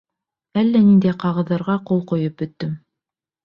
Әллә 0.61 0.81
ниндәй 0.87 1.13
ҡағыҙҙарға 1.25 1.77
ҡул 1.93 2.05
ҡуйып 2.13 2.41
бөттөм. 2.43 2.77